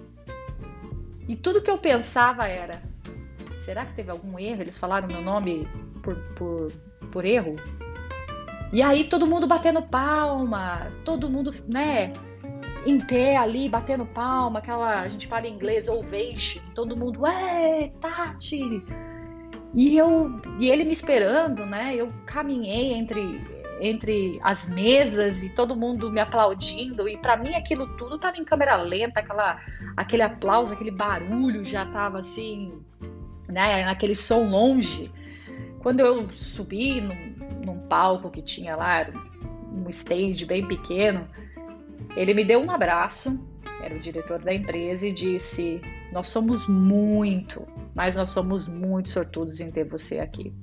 E 1.27 1.35
tudo 1.35 1.61
que 1.61 1.71
eu 1.71 1.77
pensava 1.77 2.47
era: 2.47 2.81
será 3.65 3.85
que 3.85 3.95
teve 3.95 4.11
algum 4.11 4.37
erro? 4.37 4.61
Eles 4.61 4.77
falaram 4.77 5.07
meu 5.07 5.21
nome 5.21 5.67
por, 6.03 6.15
por, 6.35 6.71
por 7.11 7.25
erro? 7.25 7.55
E 8.71 8.81
aí 8.81 9.05
todo 9.05 9.27
mundo 9.27 9.47
batendo 9.47 9.81
palma, 9.81 10.91
todo 11.05 11.29
mundo, 11.29 11.53
né, 11.67 12.11
em 12.85 12.99
pé 12.99 13.37
ali, 13.37 13.69
batendo 13.69 14.05
palma, 14.05 14.59
aquela, 14.59 15.01
a 15.01 15.07
gente 15.07 15.25
fala 15.25 15.47
em 15.47 15.53
inglês, 15.53 15.87
ovation, 15.87 16.61
todo 16.75 16.97
mundo, 16.97 17.21
ué, 17.21 17.91
Tati! 18.01 18.83
E 19.73 19.97
eu, 19.97 20.35
e 20.59 20.69
ele 20.69 20.83
me 20.83 20.93
esperando, 20.93 21.65
né, 21.65 21.95
eu 21.95 22.11
caminhei 22.25 22.93
entre, 22.93 23.41
entre 23.79 24.39
as 24.41 24.67
mesas 24.69 25.43
e 25.43 25.49
todo 25.49 25.75
mundo 25.75 26.09
me 26.09 26.19
aplaudindo, 26.19 27.07
e 27.07 27.17
para 27.17 27.37
mim 27.37 27.53
aquilo 27.53 27.87
tudo 27.97 28.15
estava 28.15 28.37
em 28.37 28.45
câmera 28.45 28.75
lenta, 28.77 29.19
aquela, 29.19 29.61
aquele 29.95 30.23
aplauso, 30.23 30.73
aquele 30.73 30.91
barulho 30.91 31.63
já 31.63 31.83
estava 31.83 32.19
assim, 32.19 32.81
né, 33.47 33.83
aquele 33.83 34.15
som 34.15 34.49
longe. 34.49 35.11
Quando 35.79 35.99
eu 35.99 36.29
subi 36.29 37.01
num, 37.01 37.63
num 37.65 37.87
palco 37.87 38.31
que 38.31 38.41
tinha 38.41 38.75
lá, 38.75 39.07
um 39.71 39.89
stage 39.89 40.45
bem 40.45 40.65
pequeno, 40.65 41.27
ele 42.15 42.33
me 42.33 42.43
deu 42.43 42.59
um 42.59 42.71
abraço, 42.71 43.39
era 43.81 43.95
o 43.95 43.99
diretor 43.99 44.39
da 44.39 44.53
empresa, 44.53 45.07
e 45.07 45.11
disse: 45.11 45.81
Nós 46.11 46.29
somos 46.29 46.67
muito, 46.67 47.67
mas 47.93 48.15
nós 48.15 48.29
somos 48.29 48.67
muito 48.67 49.09
sortudos 49.09 49.59
em 49.59 49.71
ter 49.71 49.83
você 49.83 50.19
aqui. 50.19 50.53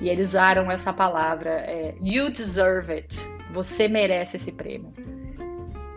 E 0.00 0.08
eles 0.08 0.28
usaram 0.28 0.70
essa 0.70 0.92
palavra, 0.92 1.50
é, 1.50 1.94
you 2.00 2.30
deserve 2.30 2.92
it. 2.92 3.16
Você 3.52 3.88
merece 3.88 4.36
esse 4.36 4.52
prêmio. 4.52 4.92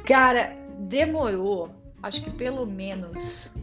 Cara, 0.05 0.55
demorou, 0.77 1.69
acho 2.01 2.24
que 2.24 2.31
pelo 2.31 2.65
menos 2.65 3.53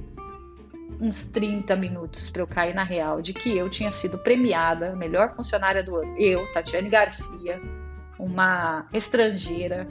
uns 1.01 1.29
30 1.29 1.75
minutos 1.77 2.31
para 2.31 2.43
eu 2.43 2.47
cair 2.47 2.75
na 2.75 2.85
real 2.85 3.21
de 3.21 3.33
que 3.33 3.57
eu 3.57 3.69
tinha 3.69 3.91
sido 3.91 4.19
premiada, 4.19 4.95
melhor 4.95 5.35
funcionária 5.35 5.83
do 5.83 5.97
ano. 5.97 6.17
Eu, 6.19 6.51
Tatiane 6.53 6.89
Garcia, 6.89 7.61
uma 8.19 8.87
estrangeira, 8.93 9.87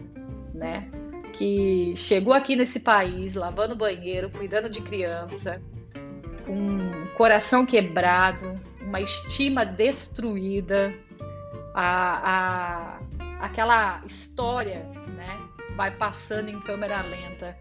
né? 0.54 0.90
Que 1.38 1.94
chegou 1.96 2.34
aqui 2.34 2.56
nesse 2.56 2.80
país 2.80 3.36
lavando 3.36 3.76
banheiro, 3.76 4.30
cuidando 4.30 4.70
de 4.70 4.82
criança, 4.82 5.62
com 6.46 6.54
um 6.54 7.08
coração 7.18 7.66
quebrado, 7.66 8.60
uma 8.82 9.02
estima 9.02 9.66
destruída, 9.66 10.94
a, 11.74 13.00
a, 13.40 13.46
aquela 13.46 14.02
história, 14.06 14.86
né? 15.16 15.38
Vai 15.76 15.92
passando 15.92 16.50
em 16.50 16.60
câmera 16.62 17.02
lenta 17.02 17.58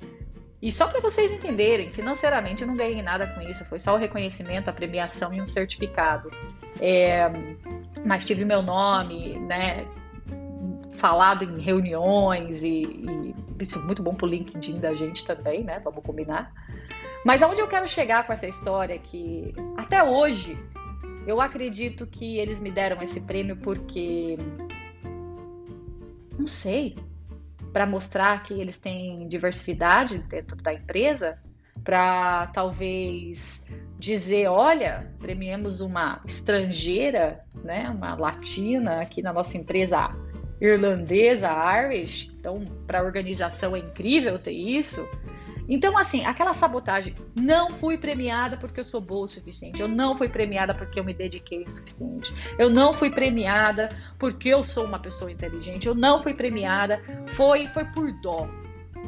e 0.65 0.73
só 0.73 0.89
para 0.89 0.99
vocês 0.99 1.31
entenderem, 1.31 1.91
financeiramente 1.91 2.63
eu 2.63 2.67
não 2.67 2.75
ganhei 2.75 3.03
nada 3.03 3.27
com 3.27 3.43
isso, 3.43 3.67
foi 3.67 3.79
só 3.79 3.93
o 3.93 3.99
reconhecimento, 3.99 4.71
a 4.71 4.73
premiação 4.73 5.35
e 5.35 5.39
um 5.39 5.47
certificado. 5.47 6.31
É, 6.81 7.31
mas 8.03 8.25
tive 8.25 8.47
meu 8.47 8.63
nome, 8.63 9.39
né, 9.41 9.87
falado 11.05 11.45
em 11.45 11.61
reuniões 11.61 12.65
e, 12.65 12.81
e 12.81 13.35
isso 13.61 13.79
é 13.79 13.83
muito 13.83 14.03
bom 14.03 14.15
pro 14.15 14.27
LinkedIn 14.27 14.81
da 14.81 14.95
gente 14.95 15.23
também, 15.27 15.63
né? 15.63 15.79
Vamos 15.81 16.03
combinar. 16.03 16.51
Mas 17.27 17.43
aonde 17.43 17.61
eu 17.61 17.69
quero 17.69 17.87
chegar 17.87 18.27
com 18.27 18.33
essa 18.33 18.47
história 18.47 18.95
é 18.95 18.99
que 18.99 19.53
até 19.77 20.03
hoje 20.03 20.57
eu 21.27 21.43
acredito 21.43 22.07
que 22.07 22.39
eles 22.39 22.59
me 22.59 22.71
deram 22.71 23.03
esse 23.03 23.21
prêmio 23.21 23.55
porque 23.59 24.39
não 26.39 26.47
sei, 26.47 26.97
para 27.71 27.85
mostrar 27.85 28.43
que 28.43 28.55
eles 28.55 28.81
têm 28.81 29.29
diversidade 29.29 30.17
dentro 30.21 30.57
da 30.57 30.73
empresa, 30.73 31.39
para 31.85 32.47
talvez 32.47 33.67
dizer, 33.99 34.49
olha, 34.49 35.13
premiamos 35.19 35.81
uma 35.81 36.23
estrangeira, 36.25 37.45
né, 37.63 37.91
uma 37.91 38.15
latina 38.15 39.03
aqui 39.03 39.21
na 39.21 39.35
nossa 39.35 39.59
empresa 39.59 40.24
irlandesa, 40.61 41.49
Irish. 41.49 42.31
Então, 42.39 42.65
para 42.87 43.01
a 43.01 43.03
organização 43.03 43.75
é 43.75 43.79
incrível 43.79 44.39
ter 44.39 44.53
isso. 44.53 45.07
Então, 45.69 45.97
assim, 45.97 46.25
aquela 46.27 46.53
sabotagem, 46.53 47.15
não 47.41 47.71
fui 47.71 47.97
premiada 47.97 48.57
porque 48.57 48.81
eu 48.81 48.85
sou 48.85 49.01
boa 49.01 49.25
o 49.25 49.29
suficiente, 49.29 49.81
eu 49.81 49.89
não 49.89 50.15
fui 50.15 50.29
premiada 50.29 50.75
porque 50.75 51.01
eu 51.01 51.05
me 51.05 51.15
dediquei 51.15 51.65
o 51.65 51.71
suficiente, 51.71 52.35
eu 52.59 52.69
não 52.69 52.93
fui 52.93 53.11
premiada 53.11 53.89
porque 54.19 54.51
eu 54.51 54.63
sou 54.63 54.85
uma 54.85 54.99
pessoa 54.99 55.33
inteligente, 55.33 55.87
eu 55.87 55.95
não 55.95 56.23
fui 56.23 56.35
premiada, 56.35 57.01
foi, 57.29 57.67
foi 57.69 57.85
por 57.87 58.13
dó, 58.21 58.47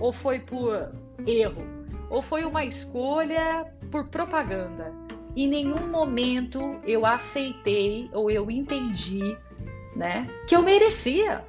ou 0.00 0.12
foi 0.14 0.40
por 0.40 0.92
erro, 1.26 1.62
ou 2.08 2.22
foi 2.22 2.44
uma 2.44 2.64
escolha 2.64 3.66
por 3.90 4.08
propaganda. 4.08 4.92
Em 5.36 5.46
nenhum 5.46 5.88
momento 5.88 6.80
eu 6.86 7.04
aceitei 7.04 8.08
ou 8.14 8.30
eu 8.30 8.50
entendi, 8.50 9.36
né, 9.96 10.28
que 10.46 10.54
eu 10.54 10.62
merecia. 10.62 11.44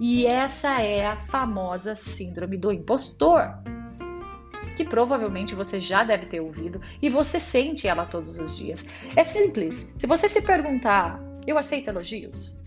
E 0.00 0.26
essa 0.26 0.80
é 0.82 1.06
a 1.06 1.16
famosa 1.26 1.94
síndrome 1.94 2.58
do 2.58 2.72
impostor 2.72 3.54
que 4.76 4.84
provavelmente 4.84 5.54
você 5.54 5.78
já 5.78 6.02
deve 6.02 6.26
ter 6.26 6.40
ouvido 6.40 6.80
e 7.00 7.08
você 7.08 7.38
sente 7.38 7.86
ela 7.86 8.04
todos 8.04 8.38
os 8.38 8.56
dias. 8.56 8.88
É 9.14 9.22
simples. 9.22 9.94
Se 9.96 10.06
você 10.06 10.28
se 10.28 10.42
perguntar, 10.42 11.20
eu 11.46 11.56
aceito 11.56 11.88
elogios? 11.88 12.58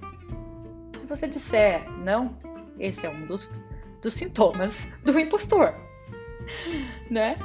Se 0.97 1.05
você 1.05 1.27
disser 1.27 1.89
não, 1.99 2.37
esse 2.79 3.05
é 3.05 3.09
um 3.09 3.25
dos, 3.25 3.61
dos 4.01 4.13
sintomas 4.13 4.89
do 5.03 5.19
impostor, 5.19 5.73
né? 7.11 7.37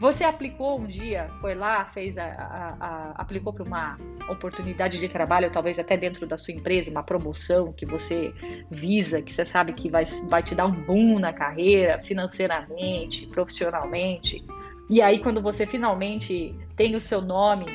Você 0.00 0.24
aplicou 0.24 0.80
um 0.80 0.86
dia, 0.86 1.28
foi 1.42 1.54
lá, 1.54 1.84
fez 1.84 2.16
a, 2.16 2.24
a, 2.24 2.76
a 2.80 3.10
aplicou 3.20 3.52
para 3.52 3.64
uma 3.64 3.98
oportunidade 4.30 4.98
de 4.98 5.06
trabalho, 5.10 5.50
talvez 5.50 5.78
até 5.78 5.94
dentro 5.94 6.26
da 6.26 6.38
sua 6.38 6.54
empresa, 6.54 6.90
uma 6.90 7.02
promoção 7.02 7.70
que 7.70 7.84
você 7.84 8.32
visa, 8.70 9.20
que 9.20 9.30
você 9.30 9.44
sabe 9.44 9.74
que 9.74 9.90
vai, 9.90 10.04
vai 10.26 10.42
te 10.42 10.54
dar 10.54 10.64
um 10.64 10.72
boom 10.72 11.18
na 11.18 11.34
carreira, 11.34 12.02
financeiramente, 12.02 13.26
profissionalmente. 13.26 14.42
E 14.88 15.02
aí, 15.02 15.18
quando 15.18 15.42
você 15.42 15.66
finalmente 15.66 16.56
tem 16.76 16.96
o 16.96 17.00
seu 17.00 17.20
nome 17.20 17.66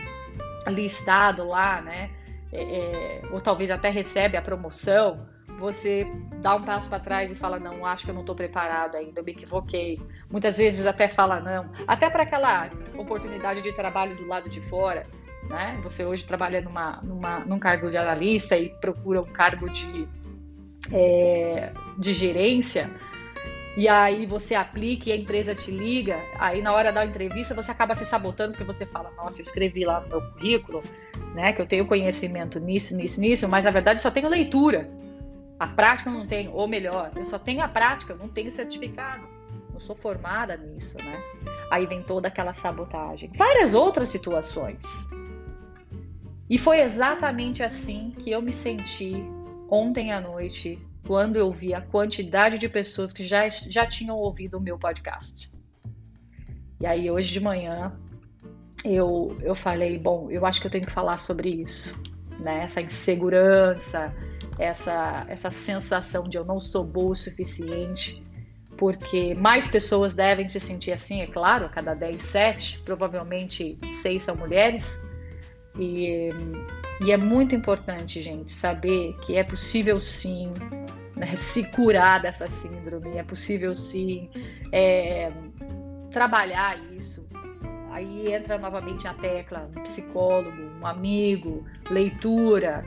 listado 0.65 1.47
lá, 1.47 1.79
né? 1.79 2.09
É, 2.51 2.63
é 2.63 3.21
ou 3.31 3.39
talvez 3.39 3.69
até 3.69 3.91
recebe 3.91 4.35
a 4.35 4.41
promoção, 4.41 5.27
você 5.59 6.07
dá 6.45 6.53
um 6.53 6.61
passo 6.61 6.87
para 6.87 6.99
trás 6.99 7.31
e 7.31 7.35
fala: 7.35 7.57
Não, 7.57 7.83
acho 7.83 8.05
que 8.05 8.11
eu 8.11 8.13
não 8.13 8.21
estou 8.21 8.35
preparado 8.35 8.95
ainda, 8.95 9.19
eu 9.19 9.23
me 9.23 9.31
equivoquei. 9.31 9.99
Muitas 10.29 10.59
vezes 10.59 10.85
até 10.85 11.07
fala 11.07 11.39
não. 11.39 11.71
Até 11.87 12.07
para 12.07 12.21
aquela 12.21 12.69
oportunidade 12.95 13.63
de 13.63 13.73
trabalho 13.73 14.15
do 14.15 14.27
lado 14.27 14.47
de 14.47 14.61
fora, 14.61 15.07
né? 15.49 15.79
Você 15.81 16.05
hoje 16.05 16.23
trabalha 16.23 16.61
numa, 16.61 17.01
numa, 17.01 17.39
num 17.39 17.57
cargo 17.57 17.89
de 17.89 17.97
analista 17.97 18.55
e 18.55 18.69
procura 18.69 19.23
um 19.23 19.25
cargo 19.25 19.67
de, 19.71 20.07
é, 20.93 21.71
de 21.97 22.13
gerência. 22.13 22.91
E 23.75 23.87
aí 23.87 24.27
você 24.27 24.53
aplica 24.53 25.09
e 25.09 25.13
a 25.13 25.17
empresa 25.17 25.55
te 25.55 25.71
liga, 25.71 26.17
aí 26.39 26.61
na 26.61 26.71
hora 26.71 26.93
da 26.93 27.03
entrevista 27.03 27.55
você 27.55 27.71
acaba 27.71 27.95
se 27.95 28.05
sabotando 28.05 28.51
porque 28.51 28.63
você 28.63 28.85
fala, 28.85 29.11
nossa, 29.17 29.41
eu 29.41 29.43
escrevi 29.43 29.83
lá 29.83 29.99
no 29.99 30.07
meu 30.07 30.21
currículo, 30.21 30.81
né, 31.33 31.51
que 31.51 31.61
eu 31.61 31.65
tenho 31.65 31.85
conhecimento 31.85 32.57
nisso, 32.57 32.95
nisso, 32.95 33.19
nisso, 33.19 33.49
mas 33.49 33.65
na 33.65 33.71
verdade 33.71 33.99
só 33.99 34.09
tenho 34.09 34.29
leitura. 34.29 34.87
A 35.59 35.67
prática 35.67 36.09
eu 36.09 36.13
não 36.13 36.27
tenho, 36.27 36.51
ou 36.53 36.67
melhor, 36.67 37.11
eu 37.15 37.25
só 37.25 37.39
tenho 37.39 37.61
a 37.61 37.67
prática, 37.67 38.13
eu 38.13 38.17
não 38.17 38.27
tenho 38.27 38.51
certificado. 38.51 39.25
Não 39.71 39.79
sou 39.79 39.95
formada 39.95 40.57
nisso, 40.57 40.97
né? 40.97 41.21
Aí 41.71 41.85
vem 41.85 42.03
toda 42.03 42.27
aquela 42.27 42.53
sabotagem. 42.53 43.31
Várias 43.35 43.73
outras 43.73 44.09
situações. 44.09 44.85
E 46.49 46.57
foi 46.57 46.81
exatamente 46.81 47.63
assim 47.63 48.11
que 48.11 48.31
eu 48.31 48.41
me 48.41 48.53
senti 48.53 49.15
ontem 49.69 50.11
à 50.11 50.21
noite, 50.21 50.79
quando 51.05 51.37
eu 51.37 51.51
vi 51.51 51.73
a 51.73 51.81
quantidade 51.81 52.57
de 52.57 52.69
pessoas 52.69 53.11
que 53.11 53.23
já, 53.23 53.49
já 53.49 53.85
tinham 53.85 54.17
ouvido 54.17 54.57
o 54.57 54.61
meu 54.61 54.77
podcast. 54.77 55.51
E 56.79 56.85
aí, 56.85 57.09
hoje 57.09 57.31
de 57.31 57.39
manhã, 57.39 57.97
eu, 58.83 59.37
eu 59.41 59.55
falei: 59.55 59.97
bom, 59.97 60.29
eu 60.29 60.45
acho 60.45 60.61
que 60.61 60.67
eu 60.67 60.71
tenho 60.71 60.85
que 60.85 60.91
falar 60.91 61.17
sobre 61.17 61.49
isso, 61.49 61.99
né? 62.39 62.63
Essa 62.63 62.81
insegurança, 62.81 64.13
essa, 64.57 65.25
essa 65.27 65.51
sensação 65.51 66.23
de 66.23 66.37
eu 66.37 66.45
não 66.45 66.59
sou 66.59 66.83
boa 66.83 67.11
o 67.11 67.15
suficiente, 67.15 68.23
porque 68.77 69.33
mais 69.33 69.67
pessoas 69.67 70.13
devem 70.13 70.47
se 70.47 70.59
sentir 70.59 70.91
assim, 70.91 71.21
é 71.21 71.27
claro, 71.27 71.65
a 71.65 71.69
cada 71.69 71.93
10, 71.93 72.21
7, 72.21 72.79
provavelmente 72.79 73.77
6 73.89 74.23
são 74.23 74.35
mulheres. 74.35 75.07
E, 75.77 76.29
e 77.01 77.11
é 77.11 77.17
muito 77.17 77.53
importante, 77.55 78.21
gente, 78.21 78.51
saber 78.51 79.15
que 79.25 79.35
é 79.35 79.43
possível 79.43 79.99
sim 80.01 80.51
né, 81.15 81.35
se 81.35 81.71
curar 81.71 82.21
dessa 82.21 82.49
síndrome, 82.49 83.17
é 83.17 83.23
possível 83.23 83.75
sim 83.75 84.29
é, 84.71 85.31
trabalhar 86.11 86.77
isso. 86.93 87.25
Aí 87.91 88.33
entra 88.33 88.57
novamente 88.57 89.07
a 89.07 89.13
tecla 89.13 89.69
um 89.73 89.83
psicólogo, 89.83 90.61
um 90.81 90.85
amigo, 90.85 91.65
leitura, 91.89 92.85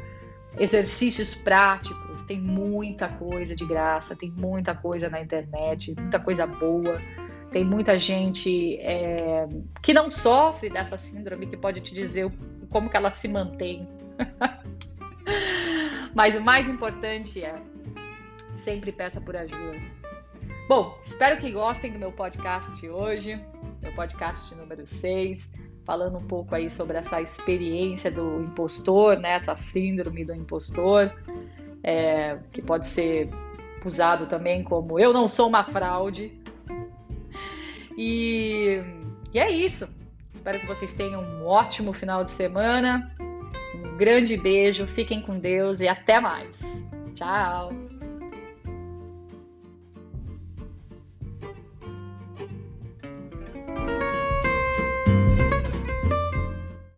exercícios 0.59 1.35
práticos, 1.35 2.23
tem 2.23 2.41
muita 2.41 3.09
coisa 3.09 3.55
de 3.55 3.65
graça, 3.65 4.17
tem 4.17 4.31
muita 4.31 4.75
coisa 4.75 5.09
na 5.09 5.21
internet, 5.21 5.95
muita 5.97 6.19
coisa 6.19 6.47
boa. 6.47 7.01
Tem 7.51 7.65
muita 7.65 7.99
gente 7.99 8.77
é, 8.81 9.47
que 9.83 9.95
não 9.95 10.11
sofre 10.11 10.69
dessa 10.69 10.99
síndrome, 10.99 11.47
que 11.47 11.57
pode 11.57 11.81
te 11.81 11.95
dizer 11.95 12.31
como 12.69 12.91
que 12.91 12.97
ela 12.97 13.11
se 13.11 13.27
mantém. 13.27 13.89
Mas 16.15 16.37
o 16.37 16.43
mais 16.43 16.69
importante 16.69 17.43
é 17.43 17.55
sempre 18.59 18.93
peça 18.93 19.21
por 19.21 19.35
ajuda. 19.37 19.79
Bom, 20.69 20.99
espero 21.03 21.41
que 21.41 21.51
gostem 21.51 21.91
do 21.91 21.99
meu 21.99 22.13
podcast 22.13 22.87
hoje, 22.87 23.41
meu 23.81 23.95
podcast 23.95 24.55
número 24.55 24.87
6, 24.87 25.55
falando 25.89 26.19
um 26.19 26.23
pouco 26.23 26.55
aí 26.55 26.71
sobre 26.71 26.99
essa 26.99 27.19
experiência 27.19 28.11
do 28.11 28.43
impostor, 28.43 29.19
né, 29.19 29.33
essa 29.33 29.57
síndrome 29.57 30.23
do 30.23 30.35
impostor, 30.35 31.11
é, 31.83 32.37
que 32.53 32.61
pode 32.61 32.87
ser 32.87 33.31
usado 33.83 34.27
também 34.27 34.63
como 34.63 35.01
eu 35.01 35.15
não 35.15 35.27
sou 35.27 35.49
uma 35.49 35.65
fraude. 35.65 36.31
E, 37.97 38.83
e 39.33 39.39
é 39.39 39.51
isso. 39.51 39.89
Espero 40.31 40.61
que 40.61 40.67
vocês 40.67 40.93
tenham 40.93 41.23
um 41.23 41.47
ótimo 41.47 41.95
final 41.95 42.23
de 42.23 42.33
semana. 42.33 43.11
Um 43.75 43.97
grande 43.97 44.37
beijo, 44.37 44.87
fiquem 44.87 45.23
com 45.23 45.39
Deus 45.39 45.81
e 45.81 45.89
até 45.89 46.21
mais. 46.21 46.61
Tchau! 47.15 47.88